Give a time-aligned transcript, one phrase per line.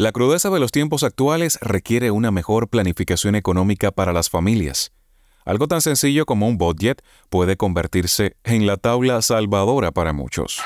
[0.00, 4.92] La crudeza de los tiempos actuales requiere una mejor planificación económica para las familias.
[5.44, 10.60] Algo tan sencillo como un budget puede convertirse en la tabla salvadora para muchos.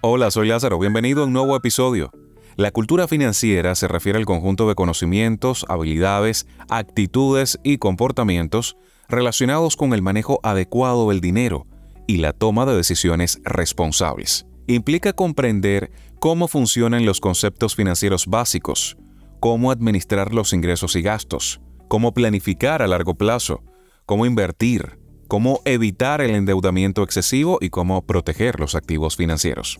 [0.00, 2.10] Hola, soy Lázaro, bienvenido a un nuevo episodio.
[2.56, 8.76] La cultura financiera se refiere al conjunto de conocimientos, habilidades, actitudes y comportamientos
[9.12, 11.66] relacionados con el manejo adecuado del dinero
[12.06, 14.46] y la toma de decisiones responsables.
[14.66, 18.96] Implica comprender cómo funcionan los conceptos financieros básicos,
[19.38, 23.62] cómo administrar los ingresos y gastos, cómo planificar a largo plazo,
[24.06, 24.98] cómo invertir,
[25.28, 29.78] cómo evitar el endeudamiento excesivo y cómo proteger los activos financieros.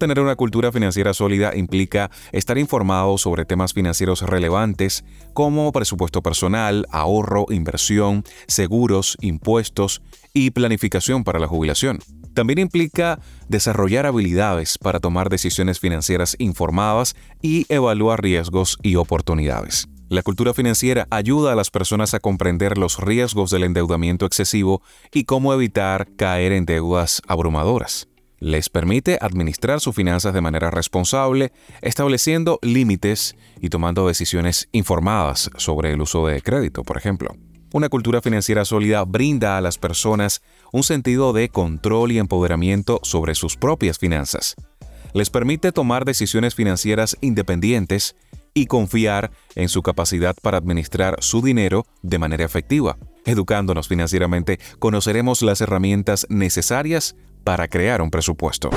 [0.00, 5.04] Tener una cultura financiera sólida implica estar informado sobre temas financieros relevantes
[5.34, 10.00] como presupuesto personal, ahorro, inversión, seguros, impuestos
[10.32, 11.98] y planificación para la jubilación.
[12.32, 19.86] También implica desarrollar habilidades para tomar decisiones financieras informadas y evaluar riesgos y oportunidades.
[20.08, 24.80] La cultura financiera ayuda a las personas a comprender los riesgos del endeudamiento excesivo
[25.12, 28.09] y cómo evitar caer en deudas abrumadoras
[28.40, 31.52] les permite administrar sus finanzas de manera responsable,
[31.82, 37.36] estableciendo límites y tomando decisiones informadas sobre el uso de crédito, por ejemplo.
[37.72, 43.36] Una cultura financiera sólida brinda a las personas un sentido de control y empoderamiento sobre
[43.36, 44.56] sus propias finanzas.
[45.12, 48.16] Les permite tomar decisiones financieras independientes
[48.54, 52.96] y confiar en su capacidad para administrar su dinero de manera efectiva.
[53.24, 58.70] Educándonos financieramente, conoceremos las herramientas necesarias para crear un presupuesto.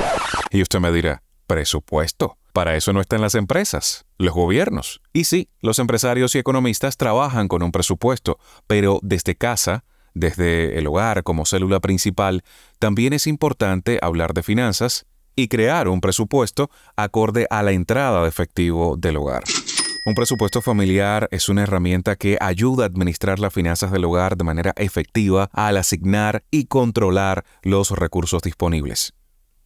[0.50, 2.38] Y usted me dirá, ¿presupuesto?
[2.52, 5.00] Para eso no están las empresas, los gobiernos.
[5.12, 9.84] Y sí, los empresarios y economistas trabajan con un presupuesto, pero desde casa,
[10.14, 12.44] desde el hogar como célula principal,
[12.78, 18.28] también es importante hablar de finanzas y crear un presupuesto acorde a la entrada de
[18.28, 19.42] efectivo del hogar.
[20.06, 24.44] Un presupuesto familiar es una herramienta que ayuda a administrar las finanzas del hogar de
[24.44, 29.14] manera efectiva al asignar y controlar los recursos disponibles.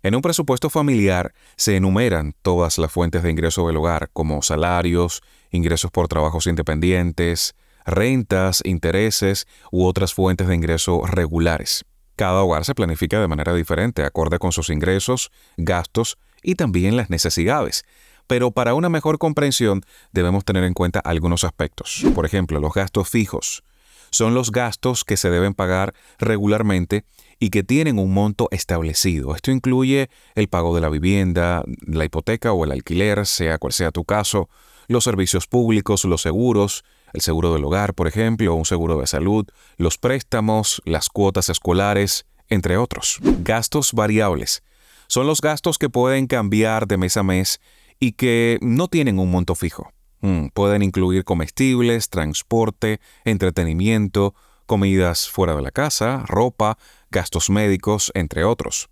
[0.05, 5.23] En un presupuesto familiar se enumeran todas las fuentes de ingreso del hogar, como salarios,
[5.51, 11.85] ingresos por trabajos independientes, rentas, intereses u otras fuentes de ingreso regulares.
[12.15, 17.11] Cada hogar se planifica de manera diferente, acorde con sus ingresos, gastos y también las
[17.11, 17.85] necesidades,
[18.29, 22.05] pero para una mejor comprensión debemos tener en cuenta algunos aspectos.
[22.15, 23.65] Por ejemplo, los gastos fijos.
[24.11, 27.05] Son los gastos que se deben pagar regularmente
[27.41, 29.35] y que tienen un monto establecido.
[29.35, 33.91] Esto incluye el pago de la vivienda, la hipoteca o el alquiler, sea cual sea
[33.91, 34.49] tu caso,
[34.87, 39.47] los servicios públicos, los seguros, el seguro del hogar, por ejemplo, un seguro de salud,
[39.77, 43.19] los préstamos, las cuotas escolares, entre otros.
[43.43, 44.63] Gastos variables.
[45.07, 47.61] Son los gastos que pueden cambiar de mes a mes
[48.01, 49.93] y que no tienen un monto fijo.
[50.21, 54.35] Mm, pueden incluir comestibles, transporte, entretenimiento,
[54.67, 56.79] comidas fuera de la casa, ropa,
[57.11, 58.89] gastos médicos, entre otros.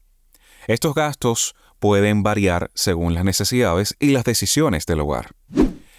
[0.66, 5.32] Estos gastos pueden variar según las necesidades y las decisiones del hogar.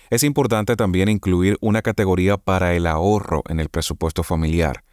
[0.10, 4.84] Es importante también incluir una categoría para el ahorro en el presupuesto familiar.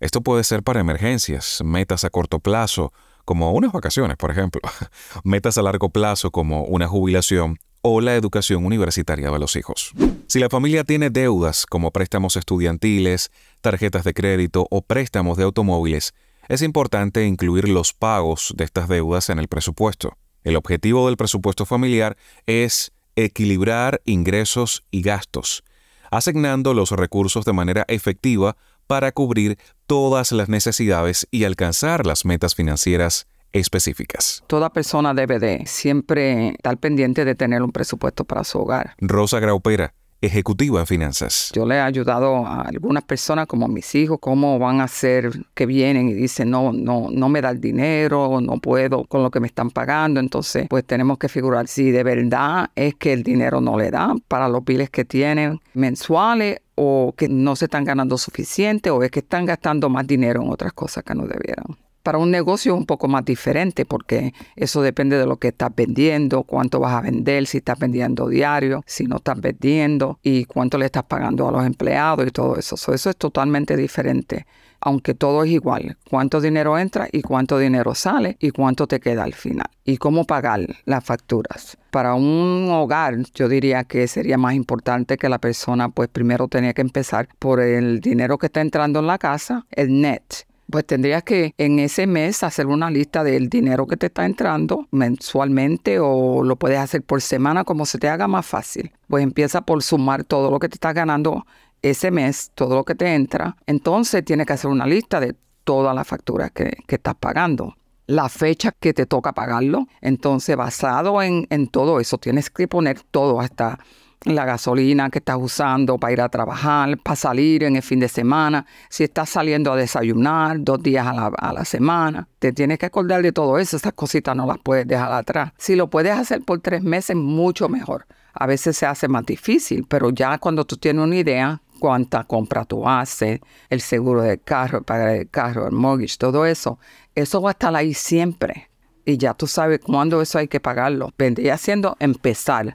[0.00, 2.92] Esto puede ser para emergencias, metas a corto plazo
[3.26, 4.62] como unas vacaciones, por ejemplo,
[5.24, 9.92] metas a largo plazo como una jubilación o la educación universitaria de los hijos.
[10.28, 16.14] Si la familia tiene deudas como préstamos estudiantiles, tarjetas de crédito o préstamos de automóviles,
[16.48, 20.16] es importante incluir los pagos de estas deudas en el presupuesto.
[20.44, 22.16] El objetivo del presupuesto familiar
[22.46, 25.64] es equilibrar ingresos y gastos,
[26.10, 32.54] asignando los recursos de manera efectiva para cubrir todas las necesidades y alcanzar las metas
[32.54, 34.44] financieras específicas.
[34.46, 38.94] Toda persona debe de siempre estar pendiente de tener un presupuesto para su hogar.
[38.98, 41.50] Rosa Graupera, ejecutiva en finanzas.
[41.54, 45.66] Yo le he ayudado a algunas personas como mis hijos, cómo van a ser que
[45.66, 49.40] vienen y dicen, no, no, no me da el dinero, no puedo con lo que
[49.40, 50.20] me están pagando.
[50.20, 54.14] Entonces, pues tenemos que figurar si de verdad es que el dinero no le da
[54.28, 59.10] para los biles que tienen mensuales o que no se están ganando suficiente o es
[59.10, 61.85] que están gastando más dinero en otras cosas que no debieran.
[62.06, 65.74] Para un negocio es un poco más diferente porque eso depende de lo que estás
[65.74, 70.78] vendiendo, cuánto vas a vender, si estás vendiendo diario, si no estás vendiendo y cuánto
[70.78, 72.76] le estás pagando a los empleados y todo eso.
[72.76, 74.46] eso es totalmente diferente
[74.78, 79.24] aunque todo es igual, cuánto dinero entra y cuánto dinero sale y cuánto te queda
[79.24, 81.76] al final y cómo pagar las facturas.
[81.90, 86.72] Para un hogar yo diría que sería más importante que la persona pues primero tenía
[86.72, 90.22] que empezar por el dinero que está entrando en la casa, el net,
[90.70, 94.88] Pues tendrías que en ese mes hacer una lista del dinero que te está entrando
[94.90, 98.92] mensualmente o lo puedes hacer por semana como se te haga más fácil.
[99.08, 101.46] Pues empieza por sumar todo lo que te estás ganando
[101.82, 103.56] ese mes, todo lo que te entra.
[103.66, 107.74] Entonces tienes que hacer una lista de todas las facturas que, que estás pagando
[108.06, 109.86] la fecha que te toca pagarlo.
[110.00, 113.78] Entonces, basado en, en, todo eso, tienes que poner todo, hasta
[114.24, 118.08] la gasolina que estás usando para ir a trabajar, para salir en el fin de
[118.08, 122.28] semana, si estás saliendo a desayunar dos días a la, semana.
[122.38, 125.52] Te tienes que acordar de todo eso, esas cositas no las puedes dejar atrás.
[125.58, 128.06] Si lo puedes hacer por tres meses, mucho mejor.
[128.32, 132.64] A veces se hace más difícil, pero ya cuando tú tienes una idea, cuánta compra
[132.64, 133.40] tú haces,
[133.70, 136.78] el seguro del carro, pagar el carro, el mortgage, todo eso,
[137.14, 138.70] eso va a estar ahí siempre.
[139.04, 141.12] Y ya tú sabes cuándo eso hay que pagarlo.
[141.16, 142.74] Vendría siendo empezar.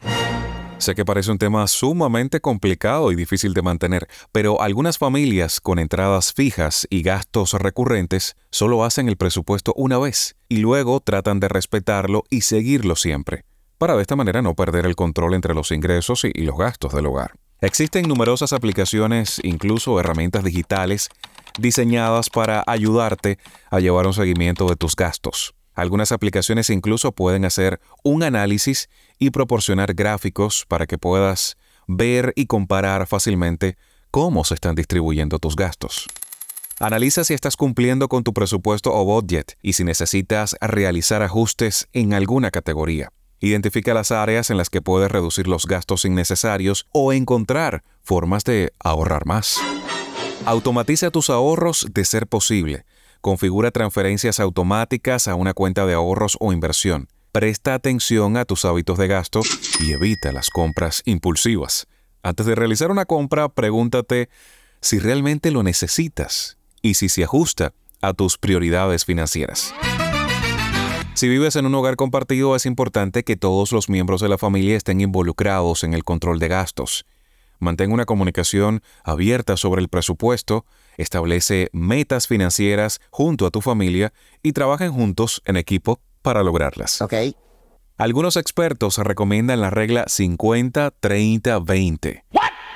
[0.82, 5.78] Sé que parece un tema sumamente complicado y difícil de mantener, pero algunas familias con
[5.78, 11.50] entradas fijas y gastos recurrentes solo hacen el presupuesto una vez y luego tratan de
[11.50, 13.46] respetarlo y seguirlo siempre,
[13.78, 17.06] para de esta manera no perder el control entre los ingresos y los gastos del
[17.06, 17.34] hogar.
[17.60, 21.10] Existen numerosas aplicaciones, incluso herramientas digitales,
[21.60, 23.38] diseñadas para ayudarte
[23.70, 25.54] a llevar un seguimiento de tus gastos.
[25.74, 31.58] Algunas aplicaciones incluso pueden hacer un análisis y proporcionar gráficos para que puedas
[31.88, 33.78] ver y comparar fácilmente
[34.12, 36.08] cómo se están distribuyendo tus gastos.
[36.80, 42.14] Analiza si estás cumpliendo con tu presupuesto o budget y si necesitas realizar ajustes en
[42.14, 43.12] alguna categoría.
[43.40, 48.74] Identifica las áreas en las que puedes reducir los gastos innecesarios o encontrar formas de
[48.80, 49.60] ahorrar más.
[50.46, 52.86] Automatiza tus ahorros de ser posible
[53.22, 57.08] Configura transferencias automáticas a una cuenta de ahorros o inversión.
[57.32, 59.42] Presta atención a tus hábitos de gasto
[59.80, 61.88] y evita las compras impulsivas.
[62.24, 64.30] Antes de realizar una compra, pregúntate
[64.82, 69.72] si realmente lo necesitas y si se ajusta a tus prioridades financieras.
[71.14, 74.76] Si vives en un hogar compartido, es importante que todos los miembros de la familia
[74.76, 77.06] estén involucrados en el control de gastos.
[77.60, 80.66] Mantén una comunicación abierta sobre el presupuesto
[80.98, 87.00] establece metas financieras junto a tu familia y trabajen juntos en equipo para lograrlas.
[87.98, 92.24] Algunos expertos recomiendan la regla 50-30-20.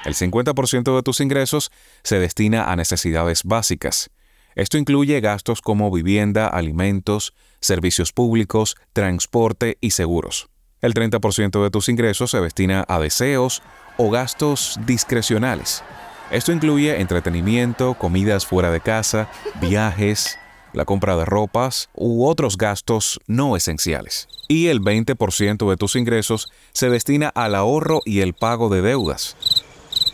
[0.05, 1.71] El 50% de tus ingresos
[2.03, 4.11] se destina a necesidades básicas.
[4.53, 10.47] Esto incluye gastos como vivienda, alimentos, servicios públicos, transporte y seguros.
[10.81, 13.63] El 30% de tus ingresos se destina a deseos
[13.97, 15.83] o gastos discrecionales.
[16.31, 19.29] Esto incluye entretenimiento, comidas fuera de casa,
[19.61, 20.39] viajes,
[20.73, 24.27] la compra de ropas u otros gastos no esenciales.
[24.47, 29.37] Y el 20% de tus ingresos se destina al ahorro y el pago de deudas.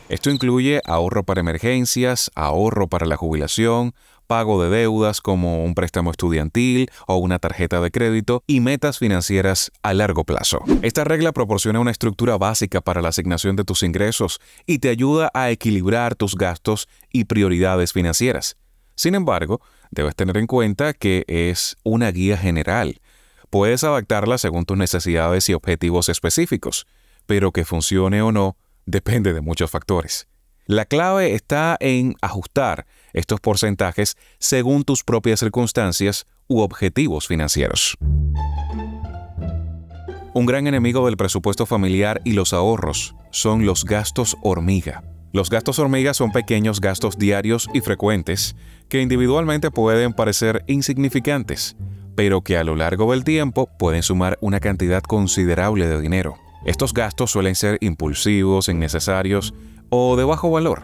[0.10, 3.94] Esto incluye ahorro para emergencias, ahorro para la jubilación,
[4.32, 9.74] pago de deudas como un préstamo estudiantil o una tarjeta de crédito y metas financieras
[9.84, 10.64] a largo plazo.
[10.84, 15.32] Esta regla proporciona una estructura básica para la asignación de tus ingresos y te ayuda
[15.34, 18.56] a equilibrar tus gastos y prioridades financieras.
[18.96, 23.02] Sin embargo, debes tener en cuenta que es una guía general.
[23.50, 26.88] Puedes adaptarla según tus necesidades y objetivos específicos,
[27.26, 28.56] pero que funcione o no
[28.86, 30.30] depende de muchos factores.
[30.68, 37.96] La clave está en ajustar estos porcentajes según tus propias circunstancias u objetivos financieros.
[40.34, 45.04] Un gran enemigo del presupuesto familiar y los ahorros son los gastos hormiga.
[45.34, 48.56] Los gastos hormiga son pequeños gastos diarios y frecuentes
[48.90, 51.76] que individualmente pueden parecer insignificantes,
[52.16, 56.36] pero que a lo largo del tiempo pueden sumar una cantidad considerable de dinero.
[56.66, 59.54] Estos gastos suelen ser impulsivos, innecesarios
[59.90, 60.84] o de bajo valor,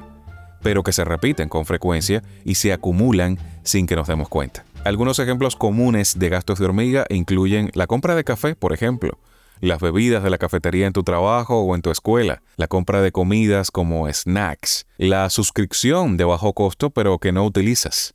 [0.61, 4.65] pero que se repiten con frecuencia y se acumulan sin que nos demos cuenta.
[4.83, 9.19] Algunos ejemplos comunes de gastos de hormiga incluyen la compra de café, por ejemplo,
[9.59, 13.11] las bebidas de la cafetería en tu trabajo o en tu escuela, la compra de
[13.11, 18.13] comidas como snacks, la suscripción de bajo costo pero que no utilizas,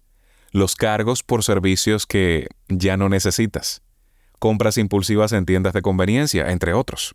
[0.50, 3.82] los cargos por servicios que ya no necesitas,
[4.38, 7.14] compras impulsivas en tiendas de conveniencia, entre otros.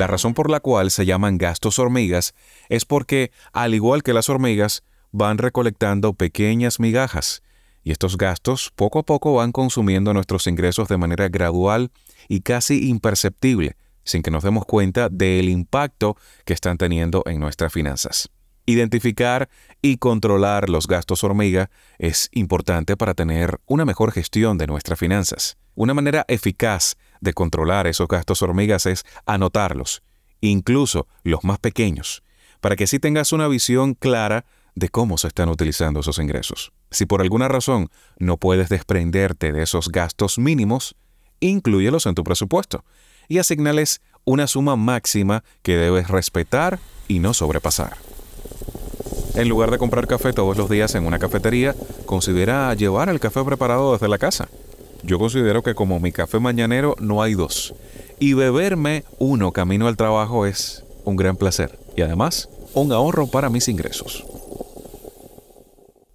[0.00, 2.34] La razón por la cual se llaman gastos hormigas
[2.70, 7.42] es porque, al igual que las hormigas, van recolectando pequeñas migajas,
[7.82, 11.90] y estos gastos poco a poco van consumiendo nuestros ingresos de manera gradual
[12.28, 16.16] y casi imperceptible, sin que nos demos cuenta del impacto
[16.46, 18.30] que están teniendo en nuestras finanzas.
[18.64, 19.50] Identificar
[19.82, 25.58] y controlar los gastos hormiga es importante para tener una mejor gestión de nuestras finanzas.
[25.74, 30.02] Una manera eficaz de controlar esos gastos hormigas es anotarlos,
[30.40, 32.22] incluso los más pequeños,
[32.60, 36.72] para que así tengas una visión clara de cómo se están utilizando esos ingresos.
[36.90, 40.94] Si por alguna razón no puedes desprenderte de esos gastos mínimos,
[41.40, 42.84] inclúyelos en tu presupuesto
[43.28, 47.96] y asignales una suma máxima que debes respetar y no sobrepasar.
[49.34, 51.74] En lugar de comprar café todos los días en una cafetería,
[52.04, 54.48] considera llevar el café preparado desde la casa.
[55.02, 57.74] Yo considero que como mi café mañanero no hay dos.
[58.18, 61.78] Y beberme uno camino al trabajo es un gran placer.
[61.96, 64.24] Y además, un ahorro para mis ingresos.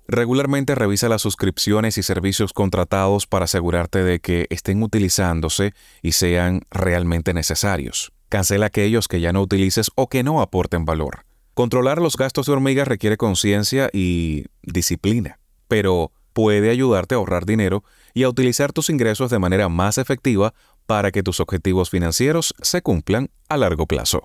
[0.08, 5.74] Regularmente revisa las suscripciones y servicios contratados para asegurarte de que estén utilizándose
[6.04, 8.12] y sean realmente necesarios.
[8.30, 11.25] Cancela aquellos que ya no utilices o que no aporten valor.
[11.56, 17.84] Controlar los gastos de hormiga requiere conciencia y disciplina, pero puede ayudarte a ahorrar dinero
[18.15, 20.55] y a utilizar tus ingresos de manera más efectiva
[20.88, 24.24] para que tus objetivos financieros se cumplan a largo plazo.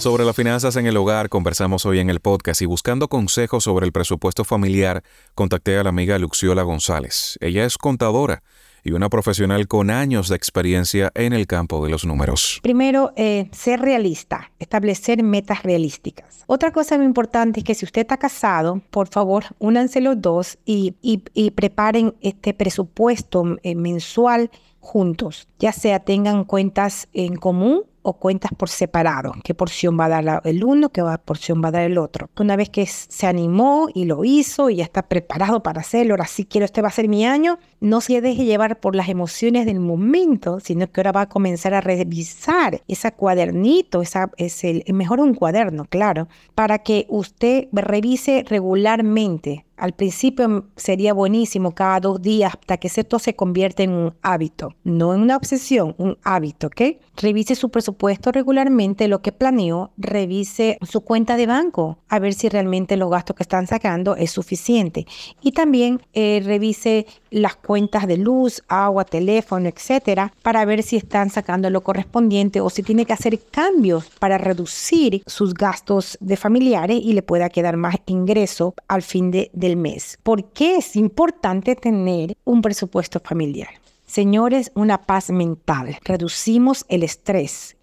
[0.00, 3.84] Sobre las finanzas en el hogar conversamos hoy en el podcast y buscando consejos sobre
[3.84, 5.04] el presupuesto familiar,
[5.34, 7.36] contacté a la amiga Luxiola González.
[7.40, 8.42] Ella es contadora
[8.84, 12.60] y una profesional con años de experiencia en el campo de los números.
[12.62, 16.44] Primero, eh, ser realista, establecer metas realísticas.
[16.46, 20.58] Otra cosa muy importante es que si usted está casado, por favor, únanse los dos
[20.64, 28.14] y, y preparen este presupuesto eh, mensual juntos, ya sea tengan cuentas en común o
[28.14, 31.82] cuentas por separado, qué porción va a dar el uno, qué porción va a dar
[31.82, 32.30] el otro.
[32.38, 36.26] Una vez que se animó y lo hizo y ya está preparado para hacerlo, ahora
[36.26, 39.66] sí quiero, este va a ser mi año, no se deje llevar por las emociones
[39.66, 44.84] del momento, sino que ahora va a comenzar a revisar ese cuadernito, esa, es el,
[44.92, 52.20] mejor un cuaderno, claro, para que usted revise regularmente al principio sería buenísimo cada dos
[52.20, 56.66] días hasta que esto se convierte en un hábito, no en una obsesión, un hábito,
[56.66, 56.98] ¿ok?
[57.16, 57.89] Revise su presupuesto
[58.32, 63.36] regularmente, lo que planeó, revise su cuenta de banco, a ver si realmente los gastos
[63.36, 65.06] que están sacando es suficiente.
[65.42, 71.30] Y también eh, revise las cuentas de luz, agua, teléfono, etcétera, para ver si están
[71.30, 77.00] sacando lo correspondiente o si tiene que hacer cambios para reducir sus gastos de familiares
[77.02, 80.18] y le pueda quedar más ingreso al fin de, del mes.
[80.22, 83.68] ¿Por qué es importante tener un presupuesto familiar?
[84.10, 85.96] Señores, una paz mental.
[86.04, 87.76] Reducimos el estrés.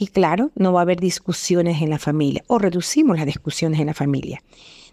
[0.00, 3.86] Y claro, no va a haber discusiones en la familia o reducimos las discusiones en
[3.86, 4.42] la familia.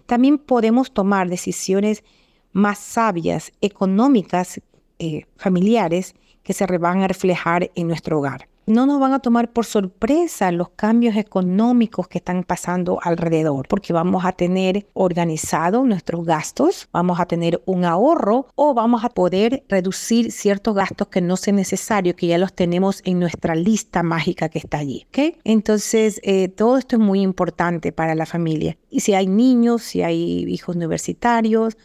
[0.06, 2.04] También podemos tomar decisiones
[2.52, 4.60] más sabias, económicas,
[5.00, 9.51] eh, familiares, que se van a reflejar en nuestro hogar no nos van a tomar
[9.51, 16.25] por sorpresa los cambios económicos que están pasando alrededor, porque vamos a tener organizado nuestros
[16.25, 21.38] gastos, vamos a tener un ahorro o vamos a poder reducir ciertos gastos que no
[21.38, 25.05] sean necesarios, que ya los tenemos en nuestra lista mágica que está allí.
[25.07, 25.38] ¿okay?
[25.45, 28.77] Entonces, eh, todo esto es muy importante para la familia.
[28.89, 31.77] Y si hay niños, si hay hijos universitarios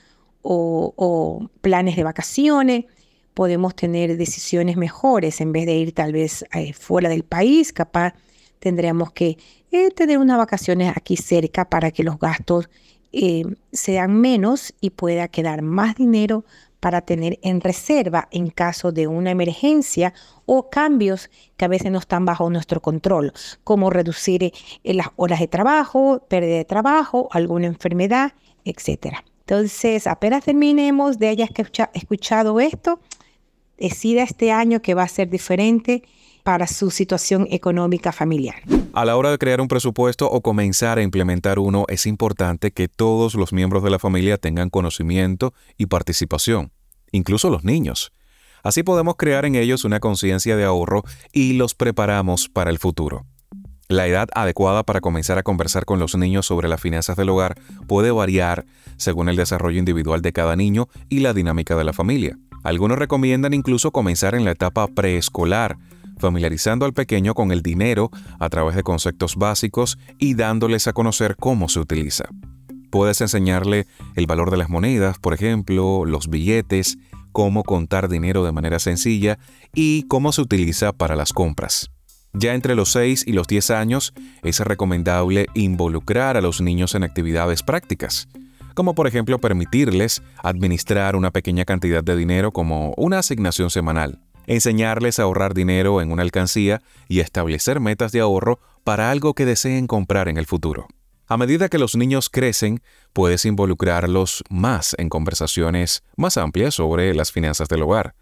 [0.43, 2.87] o, o planes de vacaciones,
[3.35, 8.15] podemos tener decisiones mejores en vez de ir tal vez eh, fuera del país, capaz
[8.59, 9.39] tendríamos que
[9.71, 12.69] eh, tener unas vacaciones aquí cerca para que los gastos
[13.13, 16.45] eh, sean menos y pueda quedar más dinero
[16.81, 20.15] para tener en reserva en caso de una emergencia
[20.47, 25.47] o cambios que a veces no están bajo nuestro control, como reducir las horas de
[25.47, 28.33] trabajo, pérdida de trabajo, alguna enfermedad,
[28.65, 29.19] etc.
[29.47, 31.51] Entonces, apenas terminemos de hayas
[31.95, 33.01] escuchado esto,
[33.83, 36.05] decida este año que va a ser diferente
[36.45, 38.63] para su situación económica familiar.
[38.93, 42.89] A la hora de crear un presupuesto o comenzar a implementar uno, es importante que
[42.89, 46.73] todos los miembros de la familia tengan conocimiento y participación,
[47.11, 48.13] incluso los niños.
[48.63, 53.27] Así podemos crear en ellos una conciencia de ahorro y los preparamos para el futuro.
[53.89, 57.61] La edad adecuada para comenzar a conversar con los niños sobre las finanzas del hogar
[57.89, 58.65] puede variar
[58.97, 62.39] según el desarrollo individual de cada niño y la dinámica de la familia.
[62.63, 65.79] Algunos recomiendan incluso comenzar en la etapa preescolar,
[66.19, 71.37] familiarizando al pequeño con el dinero a través de conceptos básicos y dándoles a conocer
[71.37, 72.25] cómo se utiliza.
[72.91, 76.99] Puedes enseñarle el valor de las monedas, por ejemplo, los billetes,
[77.33, 79.39] cómo contar dinero de manera sencilla
[79.75, 81.91] y cómo se utiliza para las compras.
[82.35, 87.03] Ya entre los 6 y los 10 años es recomendable involucrar a los niños en
[87.03, 88.29] actividades prácticas
[88.75, 95.19] como por ejemplo permitirles administrar una pequeña cantidad de dinero como una asignación semanal, enseñarles
[95.19, 99.87] a ahorrar dinero en una alcancía y establecer metas de ahorro para algo que deseen
[99.87, 100.87] comprar en el futuro.
[101.27, 107.33] A medida que los niños crecen, puedes involucrarlos más en conversaciones más amplias sobre las
[107.33, 108.15] finanzas del hogar.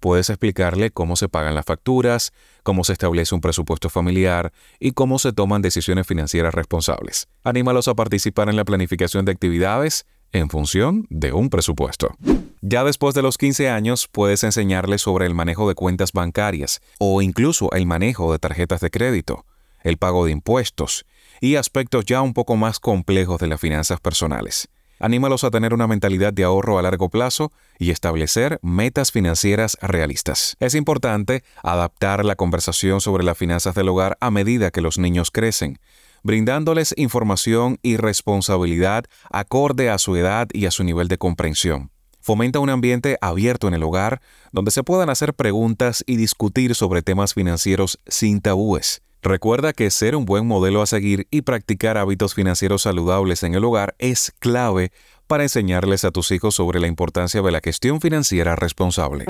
[0.00, 2.32] Puedes explicarle cómo se pagan las facturas,
[2.62, 7.28] cómo se establece un presupuesto familiar y cómo se toman decisiones financieras responsables.
[7.42, 12.14] Anímalos a participar en la planificación de actividades en función de un presupuesto.
[12.60, 17.22] Ya después de los 15 años puedes enseñarles sobre el manejo de cuentas bancarias o
[17.22, 19.46] incluso el manejo de tarjetas de crédito,
[19.82, 21.06] el pago de impuestos
[21.40, 24.68] y aspectos ya un poco más complejos de las finanzas personales.
[24.98, 30.56] Anímalos a tener una mentalidad de ahorro a largo plazo y establecer metas financieras realistas.
[30.60, 35.30] Es importante adaptar la conversación sobre las finanzas del hogar a medida que los niños
[35.30, 35.78] crecen,
[36.22, 41.90] brindándoles información y responsabilidad acorde a su edad y a su nivel de comprensión.
[42.20, 47.02] Fomenta un ambiente abierto en el hogar donde se puedan hacer preguntas y discutir sobre
[47.02, 49.02] temas financieros sin tabúes.
[49.24, 53.64] Recuerda que ser un buen modelo a seguir y practicar hábitos financieros saludables en el
[53.64, 54.92] hogar es clave
[55.26, 59.24] para enseñarles a tus hijos sobre la importancia de la gestión financiera responsable.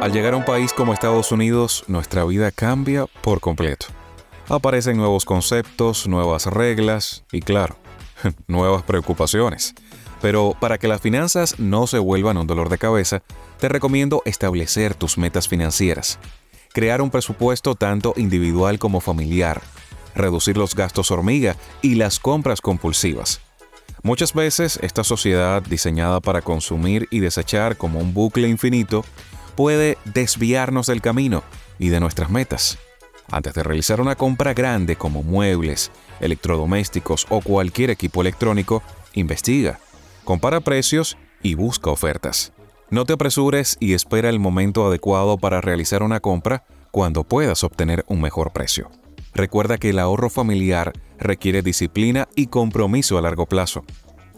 [0.00, 3.84] Al llegar a un país como Estados Unidos, nuestra vida cambia por completo.
[4.48, 7.76] Aparecen nuevos conceptos, nuevas reglas y claro,
[8.46, 9.74] nuevas preocupaciones.
[10.22, 13.22] Pero para que las finanzas no se vuelvan un dolor de cabeza,
[13.58, 16.18] te recomiendo establecer tus metas financieras,
[16.72, 19.60] crear un presupuesto tanto individual como familiar,
[20.14, 23.40] reducir los gastos hormiga y las compras compulsivas.
[24.02, 29.04] Muchas veces esta sociedad diseñada para consumir y desechar como un bucle infinito
[29.56, 31.42] puede desviarnos del camino
[31.78, 32.78] y de nuestras metas.
[33.30, 38.82] Antes de realizar una compra grande como muebles, electrodomésticos o cualquier equipo electrónico,
[39.14, 39.78] investiga,
[40.24, 42.52] compara precios y busca ofertas.
[42.90, 48.04] No te apresures y espera el momento adecuado para realizar una compra cuando puedas obtener
[48.08, 48.90] un mejor precio.
[49.32, 53.84] Recuerda que el ahorro familiar requiere disciplina y compromiso a largo plazo.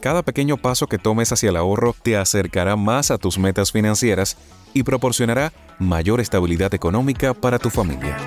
[0.03, 4.37] Cada pequeño paso que tomes hacia el ahorro te acercará más a tus metas financieras
[4.75, 8.19] y proporcionará mayor estabilidad económica para tu familia.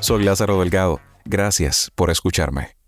[0.00, 1.00] Soy Lázaro Delgado.
[1.24, 2.83] Gracias por escucharme.